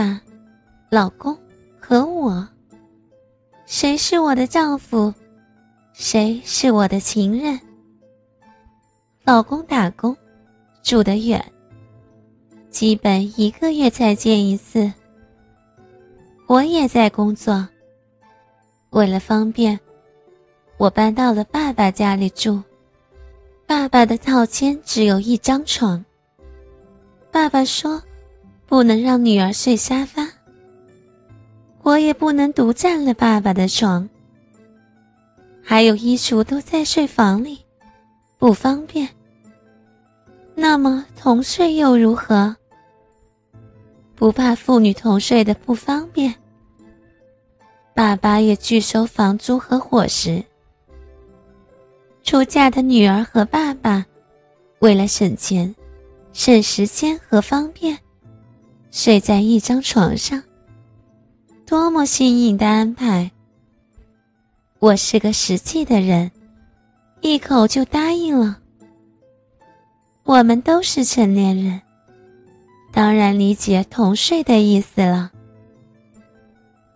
[0.00, 0.18] 爸、
[0.88, 1.36] 老公
[1.78, 2.48] 和我。
[3.66, 5.12] 谁是我的丈夫？
[5.92, 7.60] 谁是我的情人？
[9.24, 10.16] 老公打工，
[10.82, 11.52] 住得远，
[12.70, 14.90] 基本一个月才见一次。
[16.46, 17.68] 我也在工作，
[18.88, 19.78] 为了方便，
[20.78, 22.58] 我搬到了爸爸家里住。
[23.66, 26.02] 爸爸的套间只有一张床。
[27.30, 28.02] 爸爸说，
[28.70, 30.28] 不能让女儿睡沙发。
[31.82, 34.08] 我也不能独占了爸爸的床。
[35.60, 37.58] 还有衣橱都在睡房里，
[38.38, 39.08] 不方便。
[40.54, 42.54] 那么同睡又如何？
[44.14, 46.32] 不怕父女同睡的不方便。
[47.92, 50.40] 爸爸也拒收房租和伙食。
[52.22, 54.06] 出嫁的女儿和爸爸，
[54.78, 55.74] 为了省钱、
[56.32, 57.98] 省时间和方便，
[58.90, 60.42] 睡在一张床上。
[61.64, 63.30] 多么新颖的安排！
[64.80, 66.30] 我是个实际的人，
[67.20, 68.58] 一口就答应了。
[70.24, 71.80] 我们都是成年人，
[72.92, 75.30] 当然理解同睡的意思了。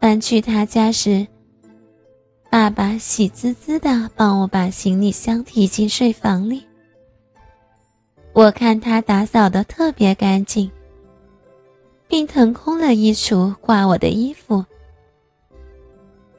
[0.01, 1.27] 搬去他家时，
[2.51, 6.65] 爸爸喜滋滋的帮我把行李箱提进睡房里。
[8.33, 10.71] 我看他打扫的特别干净。
[12.07, 14.65] 并腾空了衣橱挂我的衣服，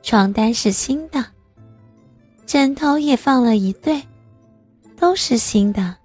[0.02, 1.26] 床单是新的，
[2.46, 4.02] 枕头也放了一对，
[4.96, 5.96] 都是新的。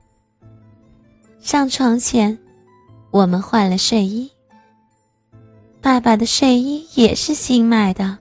[1.41, 2.39] 上床前，
[3.11, 4.31] 我们换了睡衣。
[5.81, 8.19] 爸爸的睡衣也是新买的，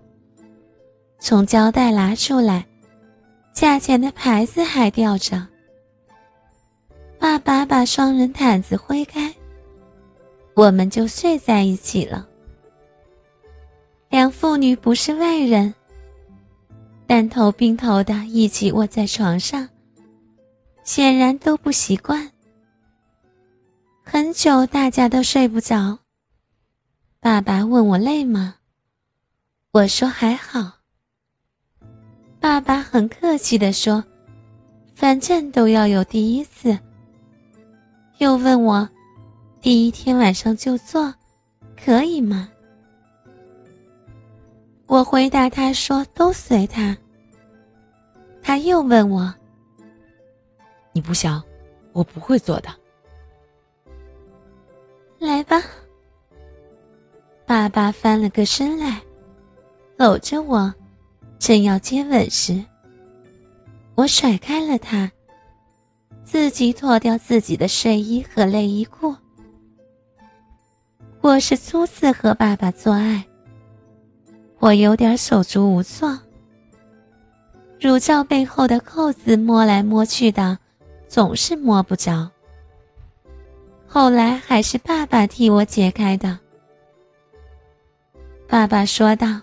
[1.20, 2.66] 从胶带拿出来，
[3.54, 5.46] 价钱的牌子还吊着。
[7.20, 9.34] 爸爸把双人毯子挥开。
[10.60, 12.28] 我们就睡在一起了。
[14.10, 15.74] 两父女不是外人，
[17.08, 19.70] 但头并头的一起卧在床上，
[20.84, 22.30] 显然都不习惯。
[24.04, 25.98] 很久大家都睡不着。
[27.22, 28.56] 爸爸问我累吗？
[29.72, 30.74] 我说还好。
[32.38, 34.04] 爸爸很客气的说
[34.94, 36.78] ：“反正都要有第一次。”
[38.20, 38.90] 又问我。
[39.62, 41.14] 第一天晚上就做，
[41.76, 42.50] 可以吗？
[44.88, 46.98] 我回答他说：“都随他。”
[48.42, 49.34] 他又问我
[50.94, 51.44] ：“你不想，
[51.92, 52.70] 我不会做的。”
[55.20, 55.62] 来吧。
[57.46, 59.02] 爸爸翻了个身来，
[59.98, 60.74] 搂着我，
[61.38, 62.64] 正要接吻时，
[63.96, 65.12] 我甩开了他，
[66.24, 69.14] 自己脱掉自己的睡衣和内衣裤。
[71.22, 73.26] 我是初次和爸爸做爱，
[74.60, 76.18] 我有点手足无措。
[77.78, 80.58] 乳罩背后的扣子摸来摸去的，
[81.10, 82.32] 总是摸不着。
[83.86, 86.40] 后来还是爸爸替我解开的。
[88.48, 89.42] 爸爸说道：“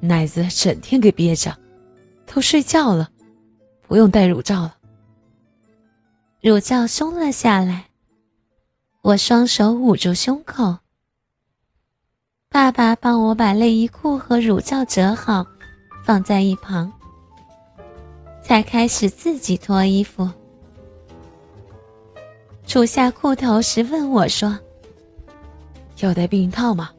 [0.00, 1.56] 奶子整天给憋着，
[2.26, 3.08] 都睡觉了，
[3.88, 4.76] 不用戴乳罩了。”
[6.42, 7.86] 乳罩松了下来。
[9.02, 10.78] 我双手捂住胸口。
[12.48, 15.44] 爸爸帮我把内衣裤和乳罩折好，
[16.04, 16.92] 放在一旁，
[18.44, 20.30] 才开始自己脱衣服。
[22.64, 24.56] 除下裤头时问我说
[25.98, 26.92] ：“要带避孕套吗？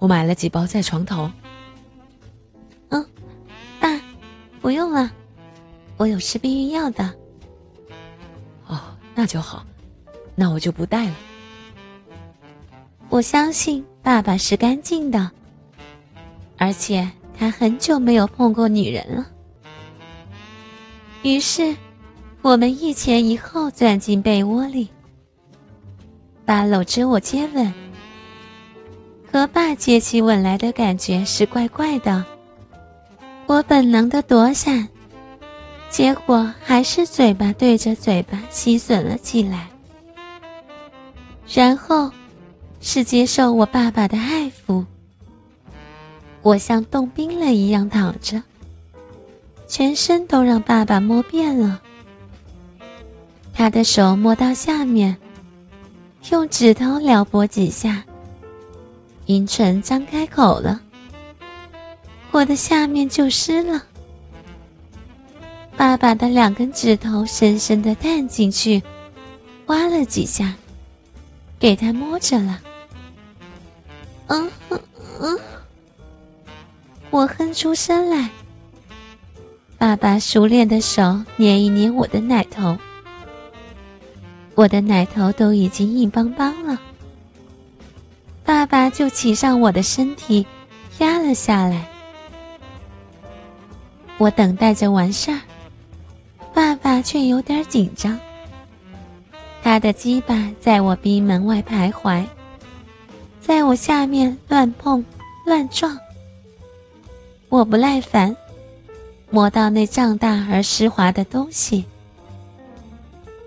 [0.00, 1.30] 我买了几包在床头。
[2.90, 3.06] ”“嗯，
[3.78, 3.88] 爸，
[4.60, 5.12] 不用了，
[5.96, 7.08] 我有吃避孕药的。
[8.66, 8.80] ”“哦，
[9.14, 9.64] 那就好。”
[10.34, 11.14] 那我就不带了。
[13.08, 15.30] 我相信爸爸是干净的，
[16.58, 17.08] 而且
[17.38, 19.26] 他很久没有碰过女人了。
[21.22, 21.76] 于是，
[22.42, 24.88] 我们一前一后钻进被窝里，
[26.44, 27.72] 爸搂着我接吻。
[29.32, 32.24] 和爸接起吻来的感觉是怪怪的，
[33.46, 34.88] 我本能的躲闪，
[35.90, 39.68] 结果还是嘴巴对着嘴巴吸吮了起来。
[41.46, 42.10] 然后，
[42.80, 44.84] 是接受我爸爸的爱抚。
[46.42, 48.42] 我像冻冰了一样躺着，
[49.66, 51.80] 全身都让爸爸摸遍了。
[53.52, 55.16] 他的手摸到下面，
[56.30, 58.04] 用指头撩拨几下，
[59.26, 60.80] 阴唇张开口了，
[62.30, 63.82] 我的下面就湿了。
[65.76, 68.82] 爸爸的两根指头深深的探进去，
[69.66, 70.54] 挖了几下。
[71.64, 72.60] 给他摸着了，
[74.26, 74.78] 嗯嗯
[75.18, 75.38] 嗯，
[77.08, 78.28] 我哼出声来。
[79.78, 82.76] 爸爸熟练的手捏一捏我的奶头，
[84.54, 86.78] 我的奶头都已经硬邦邦了。
[88.44, 90.46] 爸爸就骑上我的身体，
[90.98, 91.88] 压了下来。
[94.18, 95.40] 我等待着完事儿，
[96.52, 98.20] 爸爸却有点紧张。
[99.64, 102.22] 他的鸡巴在我逼门外徘徊，
[103.40, 105.02] 在我下面乱碰
[105.46, 105.98] 乱撞。
[107.48, 108.36] 我不耐烦，
[109.30, 111.86] 摸到那胀大而湿滑的东西，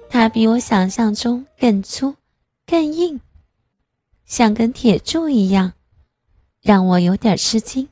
[0.09, 2.15] 它比我想象中更粗、
[2.65, 3.21] 更硬，
[4.25, 5.73] 像根铁柱一样，
[6.63, 7.87] 让我有点吃惊。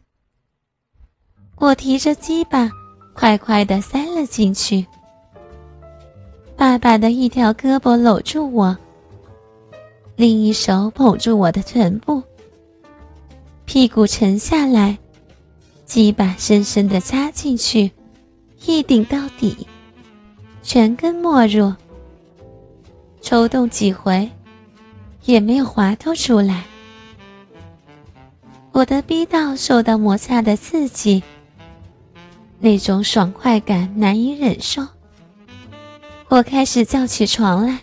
[1.57, 2.71] 我提着鸡巴，
[3.13, 4.87] 快快地塞了进去。
[6.57, 8.77] 爸爸的一条胳膊搂住我，
[10.15, 12.23] 另一手捧住我的臀部，
[13.65, 14.97] 屁股沉下来，
[15.85, 17.91] 鸡巴深深地扎进去，
[18.65, 19.67] 一顶到底，
[20.63, 21.73] 全根没入。
[23.21, 24.29] 抽动几回，
[25.25, 26.63] 也没有滑脱出来。
[28.71, 31.21] 我的逼道受到摩擦的刺激。
[32.59, 34.81] 那种爽快感难以忍受，
[36.27, 37.79] 我开始叫起床来。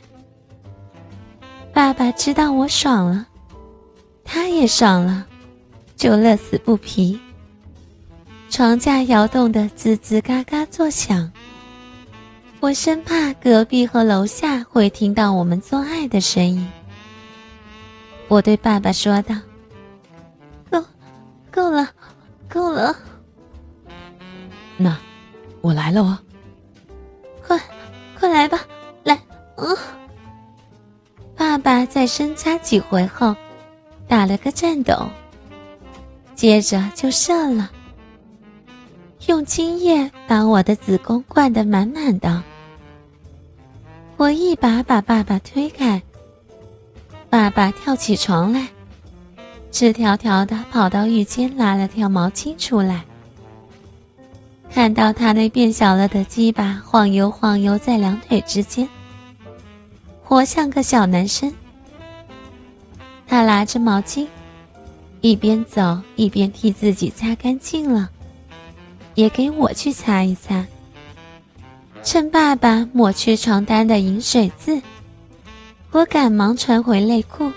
[1.73, 3.27] 爸爸知道我爽了，
[4.25, 5.27] 他也爽了，
[5.97, 7.19] 就乐此不疲。
[8.51, 11.33] 床架摇动的吱吱嘎嘎作响，
[12.61, 16.69] 我生怕隔壁和楼下会听到我们做爱的声音。
[18.29, 19.35] 我对爸爸说道
[20.71, 20.85] ：“够，
[21.51, 21.89] 够了，
[22.49, 22.95] 够了。”
[24.77, 24.99] 那，
[25.63, 26.19] 我来了哦！
[27.47, 27.59] 快，
[32.03, 33.37] 在深插几回后，
[34.09, 35.09] 打了个颤抖，
[36.35, 37.71] 接着就射了，
[39.29, 42.43] 用精液把我的子宫灌得满满的。
[44.17, 46.03] 我一把把爸爸推开，
[47.31, 48.67] 爸爸跳起床来，
[49.71, 53.05] 赤条条的跑到浴间拿了条毛巾出来。
[54.73, 58.89] 看到他那变小了的鸡巴晃悠晃悠在两腿之间，
[60.25, 61.55] 活像个小男生。
[63.33, 64.27] 他拿着毛巾，
[65.23, 68.11] 一边走一边替自己擦干净了，
[69.15, 70.67] 也给我去擦一擦。
[72.03, 74.83] 趁爸爸抹去床单的饮水渍，
[75.93, 77.51] 我赶忙穿回内裤，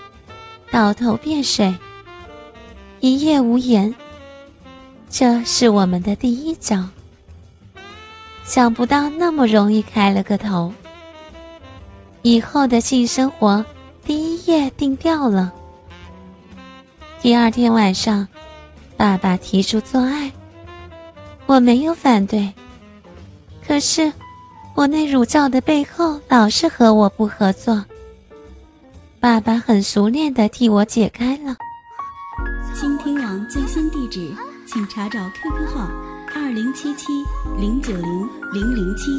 [0.70, 1.74] 倒头便睡。
[3.00, 3.94] 一夜无言，
[5.10, 6.88] 这是我们的第一招。
[8.44, 10.72] 想不到那么容易开了个头。
[12.22, 13.62] 以后的性生活
[14.06, 15.52] 第一夜定掉了。
[17.22, 18.28] 第二天晚上，
[18.96, 20.30] 爸爸提出做爱，
[21.46, 22.52] 我没有反对。
[23.66, 24.12] 可是，
[24.74, 27.84] 我那乳罩的背后老是和我不合作。
[29.18, 31.56] 爸爸很熟练的替我解开了。
[32.74, 34.30] 倾听网最新地址，
[34.66, 35.90] 请查找 QQ 号。
[36.34, 37.06] 二零七七
[37.58, 39.10] 零九零零零七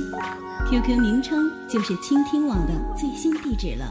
[0.69, 3.85] ，QQ 名称就是倾听网的最新地址了。